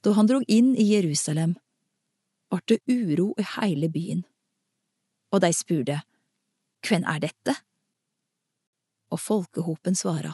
Da 0.00 0.12
han 0.16 0.26
drog 0.26 0.44
inn 0.48 0.76
i 0.76 0.86
Jerusalem, 0.94 1.54
vart 2.48 2.68
det 2.68 2.80
uro 2.88 3.34
i 3.38 3.44
heile 3.56 3.90
byen, 3.92 4.24
og 5.32 5.42
de 5.44 5.52
spurte, 5.54 6.00
Hvem 6.80 7.04
er 7.04 7.20
dette? 7.20 7.54
Og 9.12 9.20
folkehopen 9.20 9.94
svara, 9.94 10.32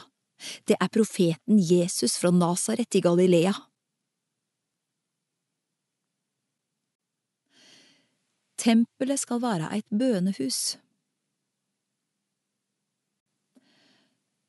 Det 0.67 0.77
er 0.79 0.87
profeten 0.87 1.59
Jesus 1.59 2.17
fra 2.17 2.31
Nasaret 2.31 2.95
i 2.95 3.01
Galilea. 3.01 3.53
Tempelet 8.57 9.19
skal 9.19 9.41
være 9.41 9.69
et 9.77 9.85
bønehus. 9.89 10.77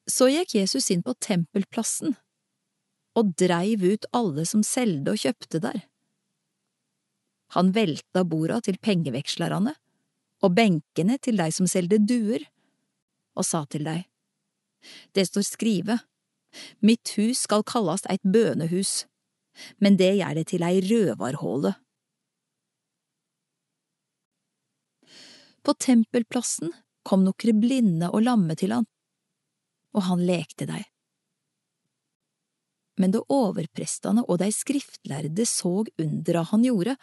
Så 0.08 0.28
gikk 0.28 0.54
Jesus 0.54 0.90
inn 0.90 1.02
på 1.02 1.16
tempelplassen 1.20 2.16
og 3.18 3.34
dreiv 3.40 3.84
ut 3.84 4.06
alle 4.14 4.44
som 4.48 4.62
selgde 4.66 5.14
og 5.14 5.22
kjøpte 5.24 5.60
der. 5.64 5.82
Han 7.56 7.72
velta 7.74 8.24
borda 8.28 8.60
til 8.64 8.78
pengevekslerne 8.82 9.74
og 10.44 10.54
benkene 10.54 11.16
til 11.18 11.40
dei 11.40 11.48
som 11.54 11.66
selgde 11.70 11.98
duer, 12.04 12.44
og 13.38 13.46
sa 13.46 13.64
til 13.66 13.86
dei, 13.86 14.04
Det 15.14 15.26
står 15.26 15.42
skrive, 15.42 15.98
Mitt 16.80 17.12
hus 17.16 17.44
skal 17.44 17.64
kallast 17.66 18.06
eit 18.08 18.22
bønehus, 18.22 19.06
men 19.82 19.98
det 19.98 20.14
gjør 20.16 20.38
det 20.38 20.46
til 20.52 20.64
ei 20.64 20.80
røvarhåle. 20.80 21.74
På 25.62 25.74
tempelplassen 25.74 26.72
kom 27.04 27.24
nokre 27.26 27.52
blinde 27.52 28.08
og 28.08 28.24
lamme 28.24 28.56
til 28.56 28.72
han, 28.72 28.86
og 29.92 30.06
han 30.08 30.24
lekte 30.24 30.68
dei. 30.70 30.84
Men 32.98 33.14
da 33.14 33.22
overprestene 33.32 34.24
og 34.26 34.40
de 34.42 34.50
skriftlærde 34.54 35.46
såg 35.46 35.90
undra 36.02 36.42
han 36.50 36.64
gjorde, 36.66 36.96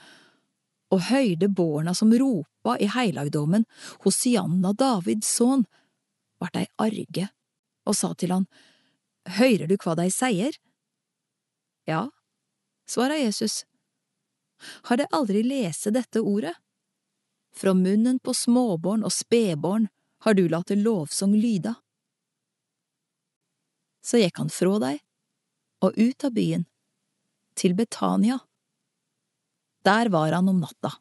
og 0.93 1.07
høyrde 1.09 1.49
borna 1.49 1.95
som 1.97 2.13
ropa 2.13 2.75
i 2.79 2.87
heilagdommen 2.91 3.65
Hosianna 4.05 4.73
Davids 4.77 5.31
sønn, 5.37 5.65
vart 6.39 6.55
dei 6.55 6.67
arge 6.81 7.29
og 7.85 7.97
sa 7.97 8.13
til 8.13 8.33
han, 8.35 8.45
Høyrer 9.25 9.69
du 9.69 9.77
hva 9.81 9.95
de 9.97 10.05
sier? 10.13 10.53
Ja, 11.89 12.09
svara 12.89 13.17
Jesus. 13.17 13.63
Har 14.89 15.01
de 15.01 15.07
aldri 15.11 15.41
lese 15.43 15.89
dette 15.93 16.21
ordet? 16.21 16.53
Fra 17.55 17.73
munnen 17.73 18.19
på 18.19 18.33
småbarn 18.37 19.05
og 19.07 19.13
spedbarn 19.15 19.87
har 20.25 20.37
du 20.37 20.45
latt 20.49 20.73
lovsang 20.75 21.33
lyda. 21.37 21.75
Så 24.05 24.21
gikk 24.21 24.37
han 24.37 24.51
fra 24.53 24.77
dei 24.83 24.95
og 25.83 25.97
ut 25.97 26.27
av 26.27 26.35
byen, 26.35 26.65
til 27.55 27.75
Betania. 27.75 28.39
Der 29.85 30.09
var 30.09 30.33
han 30.35 30.49
om 30.49 30.59
natta. 30.63 30.95